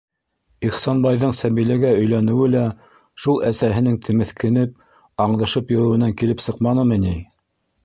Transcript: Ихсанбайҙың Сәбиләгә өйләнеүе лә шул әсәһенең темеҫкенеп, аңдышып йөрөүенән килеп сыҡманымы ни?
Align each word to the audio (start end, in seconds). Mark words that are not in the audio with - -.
Ихсанбайҙың 0.67 1.35
Сәбиләгә 1.39 1.91
өйләнеүе 1.97 2.47
лә 2.55 2.63
шул 3.25 3.37
әсәһенең 3.51 4.01
темеҫкенеп, 4.09 4.75
аңдышып 5.27 5.77
йөрөүенән 5.77 6.19
килеп 6.23 6.45
сыҡманымы 6.49 7.01
ни? 7.07 7.17